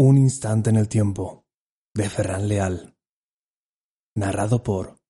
[0.00, 1.44] Un instante en el tiempo,
[1.92, 2.96] de Ferran Leal.
[4.14, 5.00] Narrado por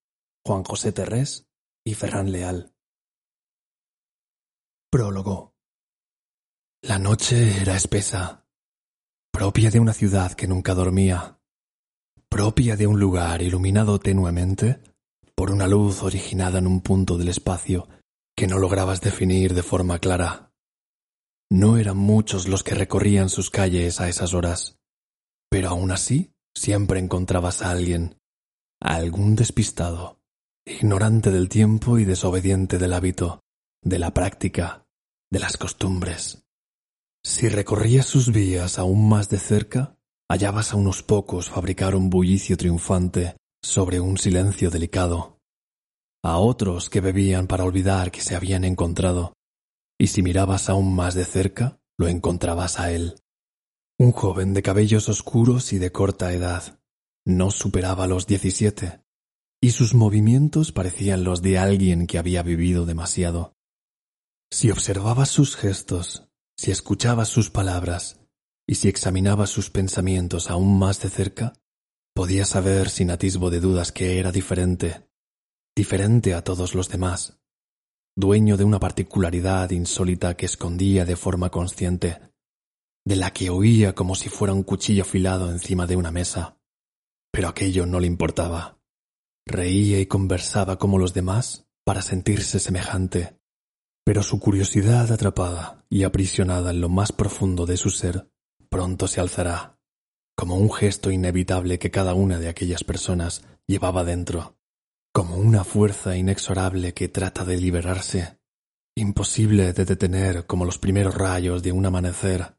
[0.46, 1.46] Juan José Terrés
[1.84, 2.74] y Ferran Leal.
[4.90, 5.54] Prólogo.
[6.80, 8.46] La noche era espesa,
[9.30, 11.38] propia de una ciudad que nunca dormía,
[12.30, 14.80] propia de un lugar iluminado tenuemente
[15.34, 17.90] por una luz originada en un punto del espacio
[18.34, 20.47] que no lograbas definir de forma clara.
[21.50, 24.78] No eran muchos los que recorrían sus calles a esas horas,
[25.50, 28.18] pero aún así siempre encontrabas a alguien,
[28.82, 30.20] a algún despistado,
[30.66, 33.40] ignorante del tiempo y desobediente del hábito,
[33.82, 34.84] de la práctica,
[35.30, 36.44] de las costumbres.
[37.24, 39.96] Si recorrías sus vías aún más de cerca,
[40.30, 45.38] hallabas a unos pocos fabricar un bullicio triunfante sobre un silencio delicado,
[46.22, 49.32] a otros que bebían para olvidar que se habían encontrado,
[49.98, 53.20] y si mirabas aún más de cerca, lo encontrabas a él.
[53.98, 56.80] Un joven de cabellos oscuros y de corta edad.
[57.26, 59.02] No superaba los diecisiete,
[59.60, 63.56] y sus movimientos parecían los de alguien que había vivido demasiado.
[64.50, 68.20] Si observabas sus gestos, si escuchabas sus palabras,
[68.66, 71.54] y si examinabas sus pensamientos aún más de cerca,
[72.14, 75.08] podías saber sin atisbo de dudas que era diferente,
[75.74, 77.37] diferente a todos los demás,
[78.18, 82.20] dueño de una particularidad insólita que escondía de forma consciente,
[83.04, 86.58] de la que oía como si fuera un cuchillo afilado encima de una mesa.
[87.30, 88.80] Pero aquello no le importaba.
[89.46, 93.38] Reía y conversaba como los demás para sentirse semejante,
[94.04, 98.32] pero su curiosidad atrapada y aprisionada en lo más profundo de su ser
[98.68, 99.78] pronto se alzará,
[100.36, 104.57] como un gesto inevitable que cada una de aquellas personas llevaba dentro
[105.12, 108.40] como una fuerza inexorable que trata de liberarse,
[108.96, 112.56] imposible de detener como los primeros rayos de un amanecer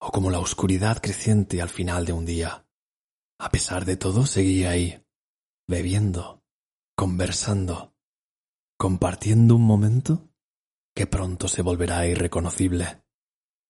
[0.00, 2.66] o como la oscuridad creciente al final de un día.
[3.38, 5.04] A pesar de todo, seguía ahí,
[5.68, 6.42] bebiendo,
[6.96, 7.94] conversando,
[8.78, 10.30] compartiendo un momento
[10.94, 13.05] que pronto se volverá irreconocible.